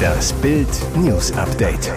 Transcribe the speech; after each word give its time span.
Das 0.00 0.32
Bild 0.34 0.68
News 0.96 1.32
Update. 1.32 1.92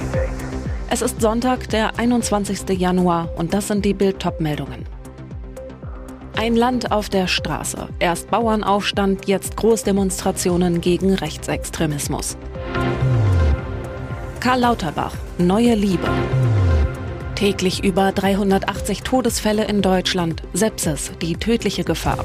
Es 0.90 1.02
ist 1.02 1.22
Sonntag, 1.22 1.70
der 1.70 1.98
21. 1.98 2.78
Januar 2.78 3.30
und 3.38 3.54
das 3.54 3.68
sind 3.68 3.84
die 3.86 3.94
Bild 3.94 4.24
meldungen 4.40 4.86
Ein 6.36 6.56
Land 6.56 6.92
auf 6.92 7.10
der 7.10 7.28
Straße. 7.28 7.88
Erst 8.00 8.30
Bauernaufstand, 8.30 9.28
jetzt 9.28 9.58
Großdemonstrationen 9.58 10.82
gegen 10.82 11.14
Rechtsextremismus. 11.14 12.38
Karl 14.40 14.60
Lauterbach, 14.60 15.16
neue 15.38 15.76
Liebe. 15.76 16.10
Täglich 17.36 17.84
über 17.84 18.12
380 18.12 19.04
Todesfälle 19.04 19.66
in 19.66 19.82
Deutschland. 19.82 20.44
Sepsis, 20.54 21.12
die 21.22 21.36
tödliche 21.36 21.84
Gefahr. 21.84 22.24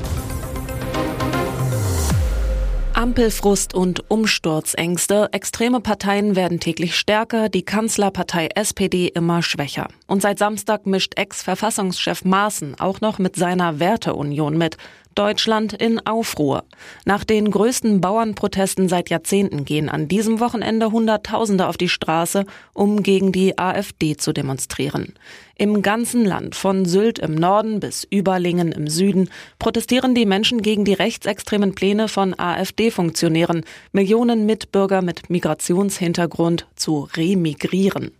Ampelfrust 2.98 3.74
und 3.74 4.10
Umsturzängste. 4.10 5.28
Extreme 5.30 5.80
Parteien 5.80 6.34
werden 6.34 6.58
täglich 6.58 6.96
stärker, 6.96 7.48
die 7.48 7.62
Kanzlerpartei 7.62 8.48
SPD 8.56 9.06
immer 9.06 9.40
schwächer. 9.40 9.86
Und 10.08 10.20
seit 10.20 10.40
Samstag 10.40 10.84
mischt 10.84 11.16
Ex-Verfassungschef 11.16 12.24
Maaßen 12.24 12.74
auch 12.80 13.00
noch 13.00 13.20
mit 13.20 13.36
seiner 13.36 13.78
Werteunion 13.78 14.58
mit. 14.58 14.78
Deutschland 15.18 15.72
in 15.72 16.06
Aufruhr. 16.06 16.62
Nach 17.04 17.24
den 17.24 17.50
größten 17.50 18.00
Bauernprotesten 18.00 18.88
seit 18.88 19.10
Jahrzehnten 19.10 19.64
gehen 19.64 19.88
an 19.88 20.06
diesem 20.06 20.38
Wochenende 20.38 20.92
Hunderttausende 20.92 21.66
auf 21.66 21.76
die 21.76 21.88
Straße, 21.88 22.44
um 22.72 23.02
gegen 23.02 23.32
die 23.32 23.58
AfD 23.58 24.16
zu 24.16 24.32
demonstrieren. 24.32 25.14
Im 25.56 25.82
ganzen 25.82 26.24
Land, 26.24 26.54
von 26.54 26.84
Sylt 26.84 27.18
im 27.18 27.34
Norden 27.34 27.80
bis 27.80 28.06
Überlingen 28.08 28.70
im 28.70 28.86
Süden, 28.86 29.28
protestieren 29.58 30.14
die 30.14 30.24
Menschen 30.24 30.62
gegen 30.62 30.84
die 30.84 30.94
rechtsextremen 30.94 31.74
Pläne 31.74 32.06
von 32.06 32.38
AfD-Funktionären, 32.38 33.64
Millionen 33.90 34.46
Mitbürger 34.46 35.02
mit 35.02 35.30
Migrationshintergrund 35.30 36.68
zu 36.76 37.08
remigrieren. 37.16 38.12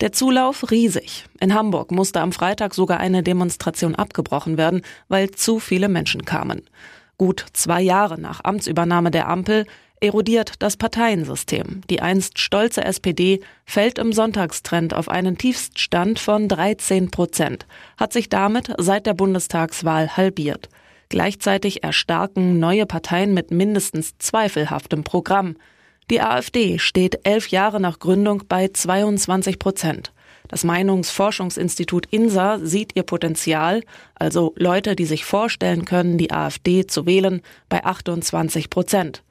Der 0.00 0.12
Zulauf 0.12 0.70
riesig. 0.70 1.24
In 1.40 1.54
Hamburg 1.54 1.90
musste 1.90 2.20
am 2.20 2.32
Freitag 2.32 2.74
sogar 2.74 3.00
eine 3.00 3.22
Demonstration 3.22 3.94
abgebrochen 3.94 4.56
werden, 4.56 4.82
weil 5.08 5.30
zu 5.30 5.58
viele 5.58 5.88
Menschen 5.88 6.24
kamen. 6.24 6.62
Gut 7.16 7.44
zwei 7.52 7.82
Jahre 7.82 8.20
nach 8.20 8.44
Amtsübernahme 8.44 9.10
der 9.10 9.28
Ampel 9.28 9.66
erodiert 10.00 10.54
das 10.60 10.76
Parteiensystem. 10.76 11.80
Die 11.90 12.00
einst 12.00 12.38
stolze 12.38 12.84
SPD 12.84 13.40
fällt 13.64 13.98
im 13.98 14.12
Sonntagstrend 14.12 14.94
auf 14.94 15.08
einen 15.08 15.38
Tiefststand 15.38 16.18
von 16.18 16.48
13 16.48 17.10
Prozent, 17.10 17.66
hat 17.96 18.12
sich 18.12 18.28
damit 18.28 18.72
seit 18.78 19.06
der 19.06 19.14
Bundestagswahl 19.14 20.16
halbiert. 20.16 20.68
Gleichzeitig 21.08 21.82
erstarken 21.82 22.58
neue 22.58 22.86
Parteien 22.86 23.32
mit 23.32 23.50
mindestens 23.50 24.18
zweifelhaftem 24.18 25.04
Programm. 25.04 25.56
Die 26.10 26.22
AfD 26.22 26.78
steht 26.78 27.20
elf 27.24 27.48
Jahre 27.48 27.80
nach 27.80 27.98
Gründung 27.98 28.44
bei 28.48 28.68
22 28.68 29.58
Prozent. 29.58 30.12
Das 30.48 30.64
Meinungsforschungsinstitut 30.64 32.06
INSA 32.10 32.60
sieht 32.62 32.96
ihr 32.96 33.02
Potenzial, 33.02 33.82
also 34.14 34.54
Leute, 34.56 34.96
die 34.96 35.04
sich 35.04 35.26
vorstellen 35.26 35.84
können, 35.84 36.16
die 36.16 36.32
AfD 36.32 36.86
zu 36.86 37.04
wählen, 37.04 37.42
bei 37.68 37.84
28 37.84 38.70
Prozent. 38.70 39.22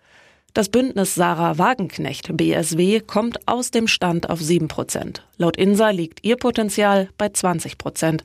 Das 0.54 0.70
Bündnis 0.70 1.16
Sarah 1.16 1.58
Wagenknecht 1.58 2.36
BSW 2.38 3.00
kommt 3.00 3.48
aus 3.48 3.72
dem 3.72 3.88
Stand 3.88 4.30
auf 4.30 4.40
7 4.40 4.68
Prozent. 4.68 5.26
Laut 5.38 5.58
INSA 5.58 5.90
liegt 5.90 6.24
ihr 6.24 6.38
Potenzial 6.38 7.10
bei 7.18 7.30
20 7.30 7.80
Prozent. 7.80 8.24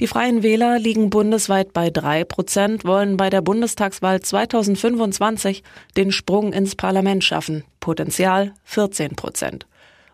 Die 0.00 0.06
Freien 0.06 0.44
Wähler 0.44 0.78
liegen 0.78 1.10
bundesweit 1.10 1.72
bei 1.72 1.90
drei 1.90 2.22
Prozent, 2.22 2.84
wollen 2.84 3.16
bei 3.16 3.30
der 3.30 3.42
Bundestagswahl 3.42 4.20
2025 4.20 5.64
den 5.96 6.12
Sprung 6.12 6.52
ins 6.52 6.76
Parlament 6.76 7.24
schaffen. 7.24 7.64
Potenzial 7.80 8.54
14 8.62 9.16
Prozent. 9.16 9.66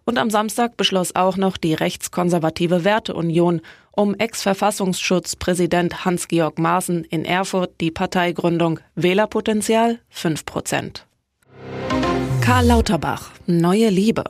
Und 0.06 0.18
am 0.18 0.30
Samstag 0.30 0.78
beschloss 0.78 1.14
auch 1.14 1.36
noch 1.36 1.58
die 1.58 1.74
rechtskonservative 1.74 2.84
Werteunion 2.84 3.60
um 3.90 4.14
Ex-Verfassungsschutzpräsident 4.14 6.05
Hans-Georg 6.06 6.58
Maaßen 6.58 7.05
in 7.05 7.27
Erfurt 7.27 7.80
die 7.80 7.90
Parteigründung 7.90 8.80
Wählerpotenzial 8.94 9.98
5 10.08 10.46
Prozent. 10.46 11.06
Karl 12.40 12.67
Lauterbach, 12.67 13.30
Neue 13.46 13.90
Liebe. 13.90 14.24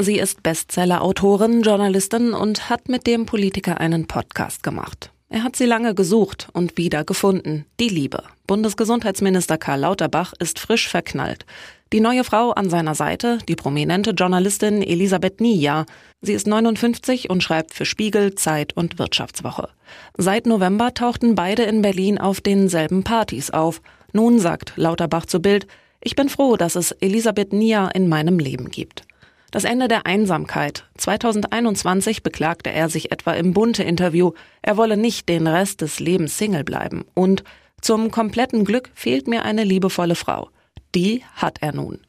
Sie 0.00 0.20
ist 0.20 0.44
Bestseller-Autorin, 0.44 1.62
Journalistin 1.62 2.32
und 2.32 2.70
hat 2.70 2.88
mit 2.88 3.08
dem 3.08 3.26
Politiker 3.26 3.80
einen 3.80 4.06
Podcast 4.06 4.62
gemacht. 4.62 5.10
Er 5.28 5.42
hat 5.42 5.56
sie 5.56 5.66
lange 5.66 5.92
gesucht 5.96 6.46
und 6.52 6.76
wieder 6.76 7.02
gefunden. 7.02 7.66
Die 7.80 7.88
Liebe. 7.88 8.22
Bundesgesundheitsminister 8.46 9.58
Karl 9.58 9.80
Lauterbach 9.80 10.34
ist 10.38 10.60
frisch 10.60 10.88
verknallt. 10.88 11.46
Die 11.92 11.98
neue 11.98 12.22
Frau 12.22 12.52
an 12.52 12.70
seiner 12.70 12.94
Seite, 12.94 13.38
die 13.48 13.56
prominente 13.56 14.12
Journalistin 14.12 14.82
Elisabeth 14.82 15.40
Nia. 15.40 15.84
Sie 16.20 16.32
ist 16.32 16.46
59 16.46 17.28
und 17.28 17.42
schreibt 17.42 17.74
für 17.74 17.84
Spiegel, 17.84 18.36
Zeit 18.36 18.76
und 18.76 19.00
Wirtschaftswoche. 19.00 19.68
Seit 20.16 20.46
November 20.46 20.94
tauchten 20.94 21.34
beide 21.34 21.64
in 21.64 21.82
Berlin 21.82 22.18
auf 22.18 22.40
denselben 22.40 23.02
Partys 23.02 23.50
auf. 23.50 23.82
Nun 24.12 24.38
sagt 24.38 24.74
Lauterbach 24.76 25.26
zu 25.26 25.40
Bild, 25.40 25.66
ich 26.00 26.14
bin 26.14 26.28
froh, 26.28 26.56
dass 26.56 26.76
es 26.76 26.92
Elisabeth 26.92 27.52
Nia 27.52 27.88
in 27.88 28.08
meinem 28.08 28.38
Leben 28.38 28.70
gibt. 28.70 29.07
Das 29.50 29.64
Ende 29.64 29.88
der 29.88 30.04
Einsamkeit. 30.04 30.84
2021 30.98 32.22
beklagte 32.22 32.70
er 32.70 32.90
sich 32.90 33.12
etwa 33.12 33.32
im 33.32 33.54
Bunte-Interview, 33.54 34.32
er 34.60 34.76
wolle 34.76 34.98
nicht 34.98 35.28
den 35.28 35.46
Rest 35.46 35.80
des 35.80 36.00
Lebens 36.00 36.36
Single 36.36 36.64
bleiben. 36.64 37.04
Und 37.14 37.44
zum 37.80 38.10
kompletten 38.10 38.64
Glück 38.64 38.90
fehlt 38.94 39.26
mir 39.26 39.44
eine 39.44 39.64
liebevolle 39.64 40.16
Frau. 40.16 40.50
Die 40.94 41.22
hat 41.34 41.58
er 41.62 41.72
nun. 41.72 42.00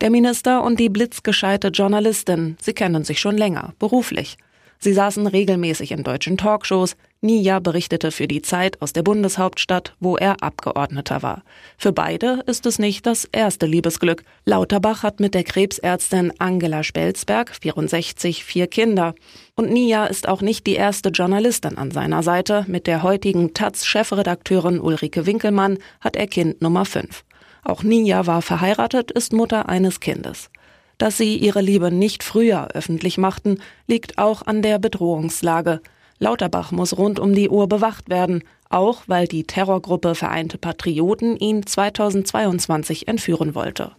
Der 0.00 0.10
Minister 0.10 0.64
und 0.64 0.80
die 0.80 0.88
blitzgescheite 0.88 1.68
Journalistin, 1.68 2.56
sie 2.60 2.72
kennen 2.72 3.04
sich 3.04 3.20
schon 3.20 3.38
länger, 3.38 3.74
beruflich. 3.78 4.36
Sie 4.80 4.92
saßen 4.92 5.28
regelmäßig 5.28 5.92
in 5.92 6.02
deutschen 6.02 6.36
Talkshows. 6.36 6.96
Nia 7.24 7.60
berichtete 7.60 8.10
für 8.10 8.26
die 8.26 8.42
Zeit 8.42 8.82
aus 8.82 8.92
der 8.92 9.04
Bundeshauptstadt, 9.04 9.94
wo 10.00 10.16
er 10.16 10.42
Abgeordneter 10.42 11.22
war. 11.22 11.44
Für 11.78 11.92
beide 11.92 12.42
ist 12.46 12.66
es 12.66 12.80
nicht 12.80 13.06
das 13.06 13.26
erste 13.30 13.66
Liebesglück. 13.66 14.24
Lauterbach 14.44 15.04
hat 15.04 15.20
mit 15.20 15.32
der 15.34 15.44
Krebsärztin 15.44 16.32
Angela 16.38 16.82
Spelzberg, 16.82 17.54
64, 17.54 18.42
vier 18.42 18.66
Kinder. 18.66 19.14
Und 19.54 19.70
Nia 19.70 20.06
ist 20.06 20.26
auch 20.26 20.42
nicht 20.42 20.66
die 20.66 20.74
erste 20.74 21.10
Journalistin 21.10 21.78
an 21.78 21.92
seiner 21.92 22.24
Seite. 22.24 22.64
Mit 22.66 22.88
der 22.88 23.04
heutigen 23.04 23.54
Taz-Chefredakteurin 23.54 24.80
Ulrike 24.80 25.24
Winkelmann 25.24 25.78
hat 26.00 26.16
er 26.16 26.26
Kind 26.26 26.60
Nummer 26.60 26.84
5. 26.84 27.22
Auch 27.62 27.84
Nia 27.84 28.26
war 28.26 28.42
verheiratet, 28.42 29.12
ist 29.12 29.32
Mutter 29.32 29.68
eines 29.68 30.00
Kindes. 30.00 30.50
Dass 30.98 31.18
sie 31.18 31.36
ihre 31.36 31.60
Liebe 31.60 31.92
nicht 31.92 32.24
früher 32.24 32.66
öffentlich 32.74 33.16
machten, 33.16 33.60
liegt 33.86 34.18
auch 34.18 34.42
an 34.42 34.60
der 34.60 34.80
Bedrohungslage. 34.80 35.80
Lauterbach 36.22 36.70
muss 36.70 36.96
rund 36.96 37.18
um 37.18 37.34
die 37.34 37.50
Uhr 37.50 37.68
bewacht 37.68 38.08
werden, 38.08 38.44
auch 38.70 39.02
weil 39.08 39.26
die 39.26 39.42
Terrorgruppe 39.42 40.14
Vereinte 40.14 40.56
Patrioten 40.56 41.36
ihn 41.36 41.66
2022 41.66 43.08
entführen 43.08 43.56
wollte. 43.56 43.90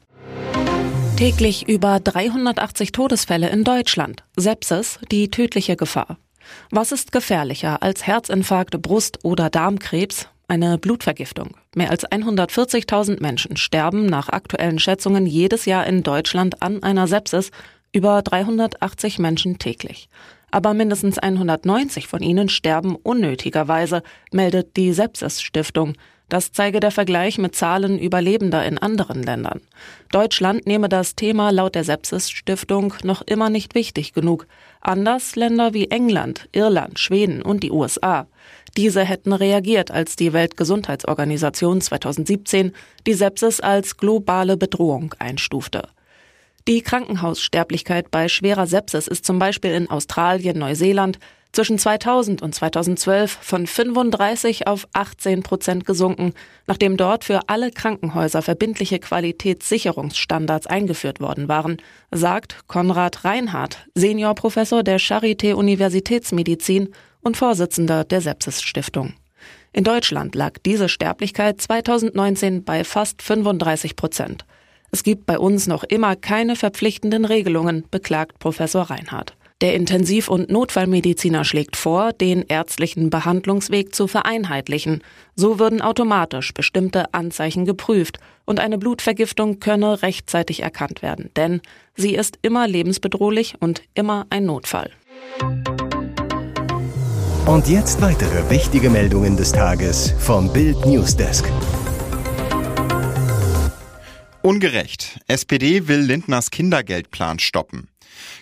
Täglich 1.18 1.68
über 1.68 2.00
380 2.00 2.94
Todesfälle 2.94 3.50
in 3.50 3.66
Deutschland. 3.66 4.24
Sepsis, 4.38 5.00
die 5.12 5.30
tödliche 5.30 5.76
Gefahr. 5.76 6.18
Was 6.72 6.94
ist 6.94 7.12
gefährlicher 7.12 7.84
als 7.84 8.08
Herzinfarkt, 8.08 8.82
Brust- 8.82 9.20
oder 9.24 9.50
Darmkrebs? 9.50 10.30
Eine 10.48 10.78
Blutvergiftung. 10.78 11.58
Mehr 11.76 11.92
als 11.92 12.06
140.000 12.06 13.22
Menschen 13.22 13.58
sterben 13.58 14.06
nach 14.06 14.30
aktuellen 14.30 14.80
Schätzungen 14.80 15.26
jedes 15.26 15.66
Jahr 15.66 15.86
in 15.88 16.04
Deutschland 16.04 16.62
an 16.62 16.84
einer 16.84 17.08
Sepsis, 17.08 17.52
über 17.92 18.22
380 18.22 19.20
Menschen 19.20 19.60
täglich. 19.60 20.10
Aber 20.54 20.76
mindestens 20.76 21.18
190 21.18 22.08
von 22.08 22.22
ihnen 22.22 22.48
sterben 22.48 22.96
unnötigerweise, 22.96 24.04
meldet 24.32 24.78
die 24.78 24.94
Sepsis 24.94 25.42
Stiftung. 25.42 25.96
Das 26.30 26.52
zeige 26.52 26.80
der 26.80 26.92
Vergleich 26.92 27.40
mit 27.40 27.56
Zahlen 27.56 27.98
Überlebender 27.98 28.64
in 28.64 28.78
anderen 28.78 29.24
Ländern. 29.24 29.62
Deutschland 30.12 30.68
nehme 30.68 30.90
das 30.90 31.16
Thema 31.16 31.50
laut 31.50 31.74
der 31.74 31.84
Sepsis 31.84 32.30
Stiftung 32.30 32.94
noch 33.04 33.24
immer 33.24 33.50
nicht 33.50 33.74
wichtig 33.74 34.14
genug. 34.14 34.46
Anders 34.80 35.36
Länder 35.36 35.74
wie 35.74 35.90
England, 35.90 36.48
Irland, 36.52 37.00
Schweden 37.00 37.42
und 37.42 37.64
die 37.64 37.72
USA. 37.72 38.28
Diese 38.78 39.04
hätten 39.04 39.34
reagiert, 39.34 39.90
als 39.90 40.16
die 40.16 40.34
Weltgesundheitsorganisation 40.34 41.82
2017 41.82 42.74
die 43.08 43.14
Sepsis 43.16 43.60
als 43.60 43.98
globale 43.98 44.56
Bedrohung 44.56 45.16
einstufte. 45.18 45.88
Die 46.66 46.82
Krankenhaussterblichkeit 46.82 48.10
bei 48.10 48.30
schwerer 48.30 48.68
Sepsis 48.68 49.10
ist 49.10 49.26
zum 49.26 49.38
Beispiel 49.38 49.72
in 49.72 49.90
Australien, 49.90 50.58
Neuseeland 50.58 51.20
zwischen 51.52 51.78
2000 51.78 52.42
und 52.42 52.56
2012 52.56 53.38
von 53.42 53.68
35 53.68 54.66
auf 54.66 54.88
18 54.94 55.44
Prozent 55.44 55.86
gesunken, 55.86 56.34
nachdem 56.66 56.96
dort 56.96 57.26
für 57.26 57.42
alle 57.48 57.70
Krankenhäuser 57.70 58.42
verbindliche 58.42 59.00
Qualitätssicherungsstandards 59.00 60.66
eingeführt 60.66 61.20
worden 61.20 61.50
waren, 61.50 61.78
sagt 62.12 62.66
Konrad 62.68 63.26
Reinhardt, 63.26 63.86
Seniorprofessor 63.94 64.84
der 64.84 65.02
Charité 65.02 65.56
Universitätsmedizin 65.56 66.94
und 67.22 67.36
Vorsitzender 67.36 68.06
der 68.06 68.22
Sepsis 68.22 68.62
Stiftung. 68.62 69.14
In 69.74 69.84
Deutschland 69.84 70.34
lag 70.36 70.54
diese 70.66 70.88
Sterblichkeit 70.88 71.60
2019 71.60 72.64
bei 72.64 72.86
fast 72.86 73.22
35 73.22 73.98
Prozent. 73.98 74.46
Es 74.94 75.02
gibt 75.02 75.26
bei 75.26 75.40
uns 75.40 75.66
noch 75.66 75.84
immer 75.84 76.16
keine 76.16 76.56
verpflichtenden 76.56 77.26
Regelungen, 77.26 77.84
beklagt 77.90 78.38
Professor 78.38 78.84
Reinhardt. 78.84 79.36
Der 79.62 79.74
Intensiv- 79.74 80.30
und 80.30 80.52
Notfallmediziner 80.52 81.46
schlägt 81.46 81.78
vor, 81.78 82.14
den 82.14 82.44
ärztlichen 82.48 83.10
Behandlungsweg 83.10 83.96
zu 83.96 84.08
vereinheitlichen. 84.08 85.02
So 85.36 85.58
würden 85.58 85.82
automatisch 85.82 86.54
bestimmte 86.54 87.12
Anzeichen 87.12 87.66
geprüft 87.66 88.20
und 88.46 88.60
eine 88.60 88.78
Blutvergiftung 88.78 89.60
könne 89.60 90.04
rechtzeitig 90.04 90.62
erkannt 90.62 91.02
werden, 91.02 91.32
denn 91.36 91.62
sie 91.96 92.14
ist 92.14 92.38
immer 92.44 92.68
lebensbedrohlich 92.68 93.56
und 93.60 93.82
immer 93.96 94.28
ein 94.30 94.46
Notfall. 94.46 94.92
Und 97.48 97.68
jetzt 97.68 98.00
weitere 98.00 98.48
wichtige 98.52 98.92
Meldungen 98.92 99.38
des 99.38 99.54
Tages 99.54 100.14
vom 100.20 100.54
Bild 100.54 100.86
Newsdesk. 100.86 101.46
Ungerecht. 104.46 105.22
SPD 105.30 105.88
will 105.88 106.02
Lindners 106.02 106.52
Kindergeldplan 106.52 107.40
stoppen. 107.40 107.88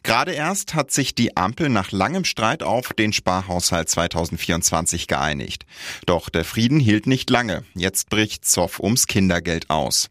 Gerade 0.02 0.32
erst 0.32 0.74
hat 0.74 0.90
sich 0.90 1.14
die 1.14 1.38
Ampel 1.38 1.70
nach 1.70 1.92
langem 1.92 2.26
Streit 2.26 2.64
auf 2.64 2.92
den 2.94 3.14
Sparhaushalt 3.14 3.88
2024 3.88 5.06
geeinigt. 5.06 5.68
Doch 6.08 6.30
der 6.30 6.44
Frieden 6.44 6.80
hielt 6.80 7.06
nicht 7.06 7.30
lange. 7.30 7.66
Jetzt 7.76 8.10
bricht 8.10 8.46
Zoff 8.46 8.80
ums 8.80 9.06
Kindergeld 9.06 9.70
aus. 9.70 10.10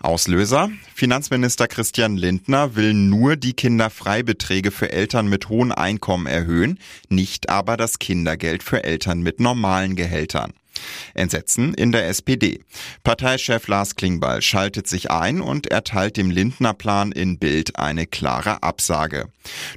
Auslöser? 0.00 0.70
Finanzminister 0.94 1.68
Christian 1.68 2.18
Lindner 2.18 2.76
will 2.76 2.92
nur 2.92 3.36
die 3.36 3.54
Kinderfreibeträge 3.54 4.70
für 4.70 4.92
Eltern 4.92 5.26
mit 5.26 5.48
hohen 5.48 5.72
Einkommen 5.72 6.26
erhöhen, 6.26 6.78
nicht 7.08 7.48
aber 7.48 7.78
das 7.78 7.98
Kindergeld 7.98 8.62
für 8.62 8.84
Eltern 8.84 9.22
mit 9.22 9.40
normalen 9.40 9.96
Gehältern. 9.96 10.52
Entsetzen 11.14 11.74
in 11.74 11.92
der 11.92 12.08
SPD. 12.08 12.60
Parteichef 13.04 13.68
Lars 13.68 13.96
Klingbeil 13.96 14.42
schaltet 14.42 14.86
sich 14.86 15.10
ein 15.10 15.40
und 15.40 15.66
erteilt 15.66 16.16
dem 16.16 16.30
Lindner 16.30 16.74
Plan 16.74 17.12
in 17.12 17.38
Bild 17.38 17.78
eine 17.78 18.06
klare 18.06 18.62
Absage. 18.62 19.28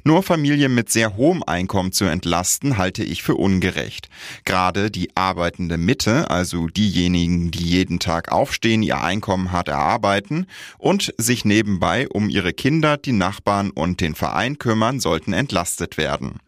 Nur 0.04 0.22
Familien 0.22 0.74
mit 0.74 0.90
sehr 0.90 1.16
hohem 1.16 1.42
Einkommen 1.42 1.92
zu 1.92 2.04
entlasten, 2.04 2.76
halte 2.76 3.02
ich 3.02 3.22
für 3.22 3.34
ungerecht. 3.34 4.08
Gerade 4.44 4.90
die 4.90 5.16
arbeitende 5.16 5.78
Mitte, 5.78 6.30
also 6.30 6.68
diejenigen, 6.68 7.50
die 7.50 7.64
jeden 7.64 7.98
Tag 7.98 8.30
aufstehen, 8.32 8.82
ihr 8.82 9.02
Einkommen 9.02 9.52
hart 9.52 9.68
erarbeiten 9.68 10.46
und 10.78 11.14
sich 11.18 11.44
nebenbei 11.44 12.08
um 12.08 12.28
ihre 12.28 12.52
Kinder, 12.52 12.96
die 12.96 13.12
Nachbarn 13.12 13.70
und 13.70 14.00
den 14.00 14.14
Verein 14.14 14.58
kümmern, 14.58 15.00
sollten 15.00 15.32
entlastet 15.32 15.96
werden. 15.96 16.40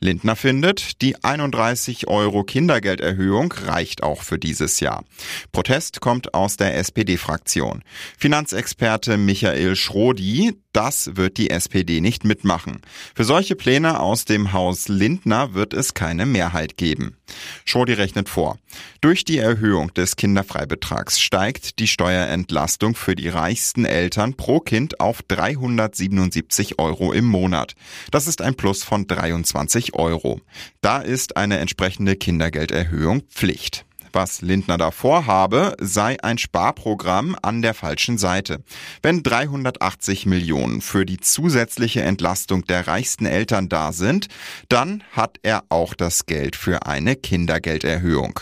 Lindner 0.00 0.36
findet, 0.36 1.02
die 1.02 1.22
31 1.22 2.08
Euro 2.08 2.44
Kindergelderhöhung 2.44 3.52
reicht 3.52 4.02
auch 4.02 4.22
für 4.22 4.38
dieses 4.38 4.80
Jahr. 4.80 5.04
Protest 5.52 6.00
kommt 6.00 6.34
aus 6.34 6.56
der 6.56 6.76
SPD-Fraktion. 6.76 7.82
Finanzexperte 8.18 9.16
Michael 9.16 9.76
Schrodi, 9.76 10.54
das 10.72 11.16
wird 11.16 11.38
die 11.38 11.50
SPD 11.50 12.00
nicht 12.00 12.24
mitmachen. 12.24 12.82
Für 13.14 13.24
solche 13.24 13.56
Pläne 13.56 14.00
aus 14.00 14.24
dem 14.24 14.52
Haus 14.52 14.88
Lindner 14.88 15.54
wird 15.54 15.72
es 15.72 15.94
keine 15.94 16.26
Mehrheit 16.26 16.76
geben. 16.76 17.16
Schrodi 17.64 17.92
rechnet 17.94 18.28
vor. 18.28 18.58
Durch 19.00 19.24
die 19.24 19.38
Erhöhung 19.38 19.92
des 19.94 20.16
Kinderfreibetrags 20.16 21.20
steigt 21.20 21.78
die 21.78 21.86
Steuerentlastung 21.86 22.94
für 22.94 23.14
die 23.14 23.28
reichsten 23.28 23.84
Eltern 23.84 24.34
pro 24.34 24.60
Kind 24.60 25.00
auf 25.00 25.22
377 25.22 26.78
Euro 26.78 27.12
im 27.12 27.24
Monat. 27.24 27.74
Das 28.10 28.26
ist 28.26 28.42
ein 28.42 28.54
Plus 28.54 28.82
von 28.84 29.06
23 29.06 29.94
Euro. 29.94 30.40
Da 30.80 30.98
ist 30.98 31.36
eine 31.36 31.58
entsprechende 31.58 32.16
Kindergelderhöhung 32.16 33.22
Pflicht. 33.30 33.84
Was 34.14 34.42
Lindner 34.42 34.78
davor 34.78 35.26
habe, 35.26 35.74
sei 35.80 36.16
ein 36.22 36.38
Sparprogramm 36.38 37.36
an 37.42 37.62
der 37.62 37.74
falschen 37.74 38.16
Seite. 38.16 38.62
Wenn 39.02 39.24
380 39.24 40.26
Millionen 40.26 40.80
für 40.82 41.04
die 41.04 41.18
zusätzliche 41.18 42.02
Entlastung 42.02 42.64
der 42.64 42.86
reichsten 42.86 43.26
Eltern 43.26 43.68
da 43.68 43.90
sind, 43.90 44.28
dann 44.68 45.02
hat 45.10 45.38
er 45.42 45.64
auch 45.68 45.94
das 45.94 46.26
Geld 46.26 46.54
für 46.54 46.86
eine 46.86 47.16
Kindergelderhöhung. 47.16 48.38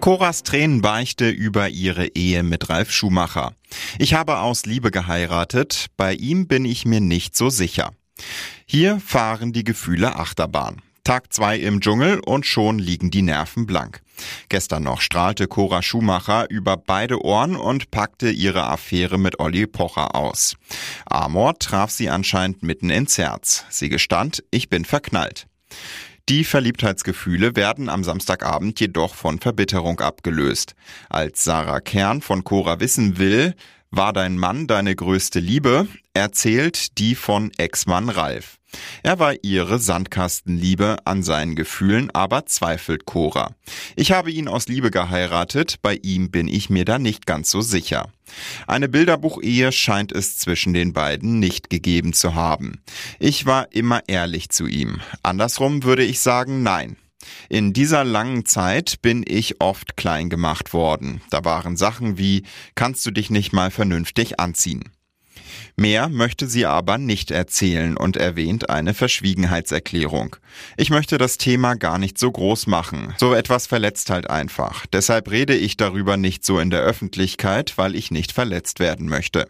Coras 0.00 0.42
Tränenbeichte 0.42 1.28
über 1.28 1.68
ihre 1.68 2.06
Ehe 2.06 2.42
mit 2.42 2.70
Ralf 2.70 2.90
Schumacher. 2.90 3.52
Ich 3.98 4.14
habe 4.14 4.38
aus 4.38 4.64
Liebe 4.64 4.90
geheiratet, 4.90 5.88
bei 5.98 6.14
ihm 6.14 6.48
bin 6.48 6.64
ich 6.64 6.86
mir 6.86 7.02
nicht 7.02 7.36
so 7.36 7.50
sicher. 7.50 7.92
Hier 8.64 9.00
fahren 9.00 9.52
die 9.52 9.64
Gefühle 9.64 10.16
Achterbahn. 10.16 10.80
Tag 11.04 11.32
zwei 11.32 11.58
im 11.58 11.80
Dschungel 11.80 12.20
und 12.20 12.46
schon 12.46 12.78
liegen 12.78 13.10
die 13.10 13.22
Nerven 13.22 13.66
blank. 13.66 14.02
Gestern 14.48 14.84
noch 14.84 15.00
strahlte 15.00 15.48
Cora 15.48 15.82
Schumacher 15.82 16.48
über 16.48 16.76
beide 16.76 17.24
Ohren 17.24 17.56
und 17.56 17.90
packte 17.90 18.30
ihre 18.30 18.64
Affäre 18.64 19.18
mit 19.18 19.40
Olli 19.40 19.66
Pocher 19.66 20.14
aus. 20.14 20.54
Amor 21.06 21.58
traf 21.58 21.90
sie 21.90 22.08
anscheinend 22.08 22.62
mitten 22.62 22.88
ins 22.88 23.18
Herz. 23.18 23.64
Sie 23.68 23.88
gestand, 23.88 24.44
ich 24.52 24.68
bin 24.68 24.84
verknallt. 24.84 25.48
Die 26.28 26.44
Verliebtheitsgefühle 26.44 27.56
werden 27.56 27.88
am 27.88 28.04
Samstagabend 28.04 28.78
jedoch 28.78 29.16
von 29.16 29.40
Verbitterung 29.40 29.98
abgelöst. 29.98 30.76
Als 31.08 31.42
Sarah 31.42 31.80
Kern 31.80 32.20
von 32.20 32.44
Cora 32.44 32.78
wissen 32.78 33.18
will, 33.18 33.56
war 33.92 34.12
dein 34.12 34.38
Mann 34.38 34.66
deine 34.66 34.96
größte 34.96 35.38
Liebe, 35.38 35.86
erzählt 36.14 36.98
die 36.98 37.14
von 37.14 37.52
Ex-Mann 37.58 38.08
Ralf. 38.08 38.56
Er 39.02 39.18
war 39.18 39.34
ihre 39.42 39.78
Sandkastenliebe 39.78 40.96
an 41.04 41.22
seinen 41.22 41.56
Gefühlen, 41.56 42.10
aber 42.14 42.46
zweifelt 42.46 43.04
Cora. 43.04 43.54
Ich 43.96 44.12
habe 44.12 44.30
ihn 44.30 44.48
aus 44.48 44.66
Liebe 44.66 44.90
geheiratet, 44.90 45.76
bei 45.82 45.98
ihm 46.02 46.30
bin 46.30 46.48
ich 46.48 46.70
mir 46.70 46.86
da 46.86 46.98
nicht 46.98 47.26
ganz 47.26 47.50
so 47.50 47.60
sicher. 47.60 48.08
Eine 48.66 48.88
Bilderbuchehe 48.88 49.72
scheint 49.72 50.10
es 50.10 50.38
zwischen 50.38 50.72
den 50.72 50.94
beiden 50.94 51.38
nicht 51.38 51.68
gegeben 51.68 52.14
zu 52.14 52.34
haben. 52.34 52.80
Ich 53.18 53.44
war 53.44 53.72
immer 53.72 54.08
ehrlich 54.08 54.48
zu 54.48 54.66
ihm. 54.66 55.02
Andersrum 55.22 55.84
würde 55.84 56.04
ich 56.04 56.20
sagen, 56.20 56.62
nein. 56.62 56.96
In 57.52 57.74
dieser 57.74 58.02
langen 58.02 58.46
Zeit 58.46 59.02
bin 59.02 59.24
ich 59.28 59.60
oft 59.60 59.98
klein 59.98 60.30
gemacht 60.30 60.72
worden. 60.72 61.20
Da 61.28 61.44
waren 61.44 61.76
Sachen 61.76 62.16
wie, 62.16 62.44
kannst 62.74 63.04
du 63.04 63.10
dich 63.10 63.28
nicht 63.28 63.52
mal 63.52 63.70
vernünftig 63.70 64.40
anziehen? 64.40 64.90
Mehr 65.76 66.08
möchte 66.08 66.46
sie 66.46 66.64
aber 66.64 66.96
nicht 66.96 67.30
erzählen 67.30 67.98
und 67.98 68.16
erwähnt 68.16 68.70
eine 68.70 68.94
Verschwiegenheitserklärung. 68.94 70.36
Ich 70.78 70.88
möchte 70.88 71.18
das 71.18 71.36
Thema 71.36 71.74
gar 71.74 71.98
nicht 71.98 72.16
so 72.18 72.32
groß 72.32 72.68
machen. 72.68 73.12
So 73.18 73.34
etwas 73.34 73.66
verletzt 73.66 74.08
halt 74.08 74.30
einfach. 74.30 74.86
Deshalb 74.86 75.30
rede 75.30 75.54
ich 75.54 75.76
darüber 75.76 76.16
nicht 76.16 76.46
so 76.46 76.58
in 76.58 76.70
der 76.70 76.80
Öffentlichkeit, 76.80 77.76
weil 77.76 77.96
ich 77.96 78.10
nicht 78.10 78.32
verletzt 78.32 78.80
werden 78.80 79.10
möchte. 79.10 79.46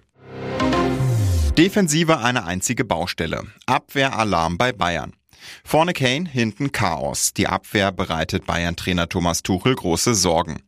Defensive 1.57 2.19
eine 2.19 2.47
einzige 2.47 2.85
Baustelle. 2.85 3.45
Abwehralarm 3.67 4.59
bei 4.59 4.73
Bayern. 4.73 5.13
Vorne 5.65 5.93
Kane, 5.93 6.29
hinten 6.29 6.73
Chaos. 6.73 7.33
Die 7.35 7.47
Abwehr 7.47 7.93
bereitet 7.93 8.47
Bayern-Trainer 8.47 9.09
Thomas 9.09 9.43
Tuchel 9.43 9.75
große 9.75 10.15
Sorgen. 10.15 10.63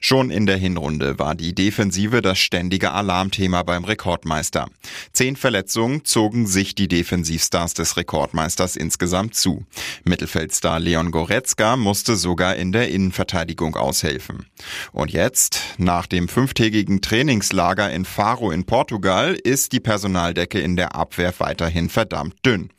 Schon 0.00 0.30
in 0.30 0.46
der 0.46 0.56
Hinrunde 0.56 1.18
war 1.18 1.34
die 1.34 1.54
Defensive 1.54 2.22
das 2.22 2.38
ständige 2.38 2.92
Alarmthema 2.92 3.62
beim 3.62 3.84
Rekordmeister. 3.84 4.68
Zehn 5.12 5.36
Verletzungen 5.36 6.04
zogen 6.04 6.46
sich 6.46 6.74
die 6.74 6.88
Defensivstars 6.88 7.74
des 7.74 7.96
Rekordmeisters 7.96 8.76
insgesamt 8.76 9.34
zu. 9.34 9.64
Mittelfeldstar 10.04 10.80
Leon 10.80 11.10
Goretzka 11.10 11.76
musste 11.76 12.16
sogar 12.16 12.56
in 12.56 12.72
der 12.72 12.88
Innenverteidigung 12.88 13.76
aushelfen. 13.76 14.46
Und 14.92 15.12
jetzt, 15.12 15.60
nach 15.78 16.06
dem 16.06 16.28
fünftägigen 16.28 17.00
Trainingslager 17.00 17.90
in 17.92 18.04
Faro 18.04 18.50
in 18.50 18.64
Portugal, 18.64 19.34
ist 19.34 19.72
die 19.72 19.80
Personaldecke 19.80 20.60
in 20.60 20.76
der 20.76 20.94
Abwehr 20.94 21.32
weiterhin 21.38 21.88
verdammt 21.88 22.34
dünn. 22.44 22.70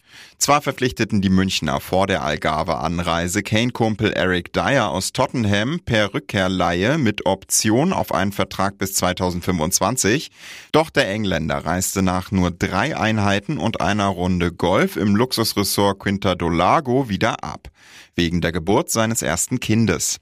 Zwar 0.41 0.63
verpflichteten 0.63 1.21
die 1.21 1.29
Münchner 1.29 1.79
vor 1.79 2.07
der 2.07 2.23
Algarve-Anreise 2.23 3.43
Kane-Kumpel 3.43 4.11
Eric 4.13 4.51
Dyer 4.53 4.89
aus 4.89 5.13
Tottenham 5.13 5.79
per 5.85 6.15
Rückkehrleihe 6.15 6.97
mit 6.97 7.27
Option 7.27 7.93
auf 7.93 8.11
einen 8.11 8.31
Vertrag 8.31 8.79
bis 8.79 8.93
2025, 8.93 10.31
doch 10.71 10.89
der 10.89 11.07
Engländer 11.09 11.57
reiste 11.57 12.01
nach 12.01 12.31
nur 12.31 12.49
drei 12.49 12.97
Einheiten 12.97 13.59
und 13.59 13.81
einer 13.81 14.07
Runde 14.07 14.51
Golf 14.51 14.95
im 14.95 15.15
Luxusressort 15.15 15.99
Quinta 15.99 16.33
do 16.33 16.49
Lago 16.49 17.07
wieder 17.07 17.43
ab, 17.43 17.67
wegen 18.15 18.41
der 18.41 18.51
Geburt 18.51 18.89
seines 18.89 19.21
ersten 19.21 19.59
Kindes. 19.59 20.17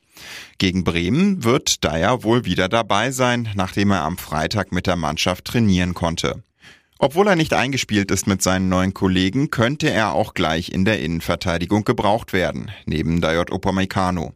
Gegen 0.57 0.83
Bremen 0.83 1.45
wird 1.45 1.85
Dyer 1.85 2.23
wohl 2.23 2.43
wieder 2.43 2.67
dabei 2.67 3.11
sein, 3.11 3.47
nachdem 3.55 3.91
er 3.91 4.03
am 4.03 4.17
Freitag 4.17 4.73
mit 4.73 4.85
der 4.85 4.97
Mannschaft 4.97 5.45
trainieren 5.45 5.93
konnte. 5.93 6.43
Obwohl 7.01 7.29
er 7.29 7.37
nicht 7.37 7.53
eingespielt 7.53 8.11
ist 8.11 8.27
mit 8.27 8.41
seinen 8.41 8.67
neuen 8.67 8.93
Kollegen, 8.93 9.49
könnte 9.51 9.89
er 9.89 10.11
auch 10.11 10.33
gleich 10.33 10.73
in 10.73 10.83
der 10.83 10.99
Innenverteidigung 10.99 11.85
gebraucht 11.85 12.33
werden, 12.33 12.71
neben 12.85 13.21
Dayot 13.21 13.53
Upamecano. 13.53 14.33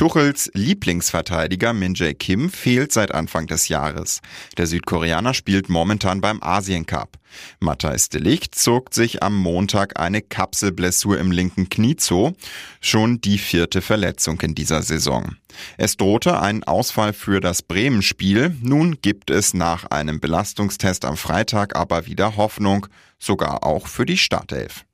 Tuchels 0.00 0.50
Lieblingsverteidiger 0.54 1.74
Min 1.74 1.92
Jae 1.92 2.14
Kim 2.14 2.48
fehlt 2.48 2.90
seit 2.90 3.12
Anfang 3.12 3.46
des 3.46 3.68
Jahres. 3.68 4.22
Der 4.56 4.66
Südkoreaner 4.66 5.34
spielt 5.34 5.68
momentan 5.68 6.22
beim 6.22 6.42
Asien 6.42 6.86
Cup. 6.86 7.18
Matthijs 7.58 8.08
de 8.08 8.18
Ligt 8.18 8.54
zog 8.54 8.94
sich 8.94 9.22
am 9.22 9.36
Montag 9.36 10.00
eine 10.00 10.22
Kapselblessur 10.22 11.18
im 11.18 11.30
linken 11.30 11.68
Knie 11.68 11.96
zu, 11.96 12.34
schon 12.80 13.20
die 13.20 13.36
vierte 13.36 13.82
Verletzung 13.82 14.40
in 14.40 14.54
dieser 14.54 14.80
Saison. 14.80 15.36
Es 15.76 15.98
drohte 15.98 16.40
ein 16.40 16.64
Ausfall 16.64 17.12
für 17.12 17.40
das 17.40 17.60
Bremen-Spiel, 17.60 18.56
nun 18.62 19.02
gibt 19.02 19.28
es 19.28 19.52
nach 19.52 19.84
einem 19.90 20.18
Belastungstest 20.18 21.04
am 21.04 21.18
Freitag 21.18 21.76
aber 21.76 22.06
wieder 22.06 22.38
Hoffnung, 22.38 22.86
sogar 23.18 23.64
auch 23.64 23.86
für 23.86 24.06
die 24.06 24.16
Startelf. 24.16 24.86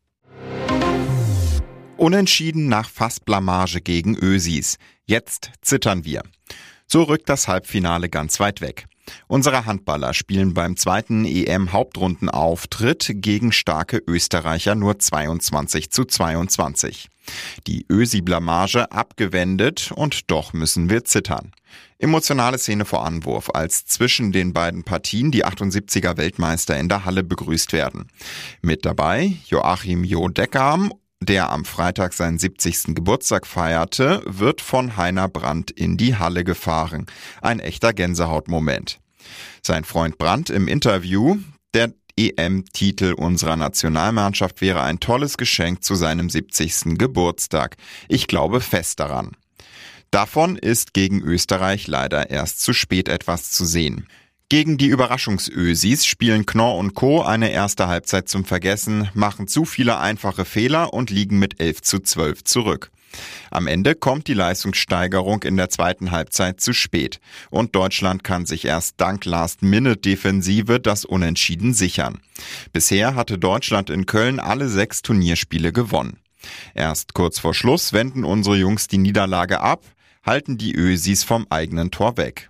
Unentschieden 1.96 2.68
nach 2.68 2.90
fast 2.90 3.24
Blamage 3.24 3.80
gegen 3.80 4.16
Ösis. 4.16 4.76
Jetzt 5.06 5.50
zittern 5.62 6.04
wir. 6.04 6.22
So 6.86 7.04
rückt 7.04 7.28
das 7.30 7.48
Halbfinale 7.48 8.10
ganz 8.10 8.38
weit 8.38 8.60
weg. 8.60 8.86
Unsere 9.28 9.64
Handballer 9.64 10.12
spielen 10.12 10.52
beim 10.52 10.76
zweiten 10.76 11.24
EM-Hauptrundenauftritt 11.24 13.12
gegen 13.16 13.50
starke 13.50 14.02
Österreicher 14.06 14.74
nur 14.74 14.98
22 14.98 15.90
zu 15.90 16.04
22. 16.04 17.08
Die 17.66 17.86
Ösi-Blamage 17.88 18.92
abgewendet 18.92 19.90
und 19.94 20.30
doch 20.30 20.52
müssen 20.52 20.90
wir 20.90 21.04
zittern. 21.04 21.52
Emotionale 21.98 22.58
Szene 22.58 22.84
vor 22.84 23.06
Anwurf, 23.06 23.50
als 23.54 23.86
zwischen 23.86 24.32
den 24.32 24.52
beiden 24.52 24.84
Partien 24.84 25.30
die 25.30 25.46
78er 25.46 26.18
Weltmeister 26.18 26.78
in 26.78 26.88
der 26.88 27.04
Halle 27.04 27.22
begrüßt 27.24 27.72
werden. 27.72 28.08
Mit 28.60 28.84
dabei 28.84 29.32
Joachim 29.46 30.04
Jo 30.04 30.28
Deckam 30.28 30.92
der 31.20 31.50
am 31.50 31.64
Freitag 31.64 32.12
seinen 32.12 32.38
70. 32.38 32.94
Geburtstag 32.94 33.46
feierte, 33.46 34.23
wird 34.26 34.61
von 34.61 34.96
Heiner 34.96 35.28
Brandt 35.28 35.70
in 35.70 35.96
die 35.96 36.16
Halle 36.16 36.44
gefahren. 36.44 37.06
Ein 37.40 37.61
echter 37.61 37.92
Gänsehautmoment. 37.92 39.00
Sein 39.62 39.85
Freund 39.85 40.18
Brandt 40.18 40.50
im 40.50 40.68
Interview, 40.68 41.38
der 41.75 41.92
EM-Titel 42.18 43.12
unserer 43.12 43.56
Nationalmannschaft 43.56 44.61
wäre 44.61 44.82
ein 44.82 45.00
tolles 45.00 45.37
Geschenk 45.37 45.85
zu 45.85 45.94
seinem 45.94 46.30
70. 46.30 46.99
Geburtstag. 46.99 47.76
Ich 48.08 48.26
glaube 48.26 48.61
fest 48.61 49.00
daran. 49.00 49.32
Davon 50.11 50.56
ist 50.56 50.94
gegen 50.94 51.20
Österreich 51.20 51.88
leider 51.88 52.30
erst 52.30 52.62
zu 52.62 52.73
spät 52.73 53.08
etwas 53.08 53.50
zu 53.50 53.64
sehen. 53.64 54.06
Gegen 54.48 54.78
die 54.78 54.86
Überraschungsösis 54.86 56.06
spielen 56.06 56.46
Knorr 56.46 56.76
und 56.76 56.94
Co. 56.94 57.20
eine 57.20 57.50
erste 57.50 57.88
Halbzeit 57.88 58.28
zum 58.28 58.44
Vergessen, 58.44 59.08
machen 59.12 59.48
zu 59.48 59.64
viele 59.64 59.98
einfache 59.98 60.44
Fehler 60.44 60.94
und 60.94 61.10
liegen 61.10 61.40
mit 61.40 61.58
11 61.58 61.82
zu 61.82 61.98
12 61.98 62.44
zurück. 62.44 62.92
Am 63.50 63.66
Ende 63.66 63.96
kommt 63.96 64.28
die 64.28 64.34
Leistungssteigerung 64.34 65.42
in 65.42 65.56
der 65.56 65.68
zweiten 65.68 66.12
Halbzeit 66.12 66.60
zu 66.60 66.72
spät 66.72 67.18
und 67.50 67.74
Deutschland 67.74 68.22
kann 68.22 68.46
sich 68.46 68.66
erst 68.66 69.00
dank 69.00 69.24
Last-Minute-Defensive 69.24 70.78
das 70.78 71.04
Unentschieden 71.04 71.74
sichern. 71.74 72.20
Bisher 72.72 73.16
hatte 73.16 73.38
Deutschland 73.38 73.90
in 73.90 74.06
Köln 74.06 74.38
alle 74.38 74.68
sechs 74.68 75.02
Turnierspiele 75.02 75.72
gewonnen. 75.72 76.20
Erst 76.72 77.14
kurz 77.14 77.40
vor 77.40 77.52
Schluss 77.52 77.92
wenden 77.92 78.22
unsere 78.22 78.54
Jungs 78.54 78.86
die 78.86 78.98
Niederlage 78.98 79.60
ab, 79.60 79.82
halten 80.24 80.56
die 80.56 80.76
Ösis 80.76 81.24
vom 81.24 81.48
eigenen 81.50 81.90
Tor 81.90 82.16
weg. 82.16 82.48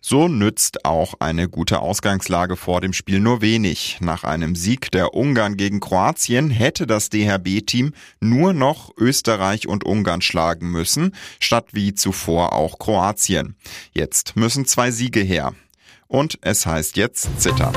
So 0.00 0.28
nützt 0.28 0.84
auch 0.84 1.14
eine 1.20 1.48
gute 1.48 1.80
Ausgangslage 1.80 2.56
vor 2.56 2.80
dem 2.80 2.92
Spiel 2.92 3.20
nur 3.20 3.40
wenig. 3.40 3.98
Nach 4.00 4.24
einem 4.24 4.54
Sieg 4.54 4.90
der 4.92 5.14
Ungarn 5.14 5.56
gegen 5.56 5.80
Kroatien 5.80 6.50
hätte 6.50 6.86
das 6.86 7.10
DHB-Team 7.10 7.92
nur 8.20 8.52
noch 8.52 8.90
Österreich 8.96 9.66
und 9.66 9.84
Ungarn 9.84 10.22
schlagen 10.22 10.70
müssen, 10.70 11.14
statt 11.40 11.68
wie 11.72 11.94
zuvor 11.94 12.52
auch 12.52 12.78
Kroatien. 12.78 13.56
Jetzt 13.92 14.36
müssen 14.36 14.66
zwei 14.66 14.90
Siege 14.90 15.20
her. 15.20 15.54
Und 16.08 16.38
es 16.42 16.66
heißt 16.66 16.96
jetzt 16.96 17.40
Zittern. 17.40 17.74